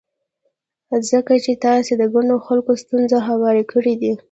ځکه 1.09 1.33
چې 1.43 1.51
تاسې 1.65 1.91
د 1.97 2.03
ګڼو 2.13 2.35
خلکو 2.47 2.71
ستونزې 2.83 3.19
هوارې 3.27 3.63
کړې 3.71 3.93
دي. 4.01 4.11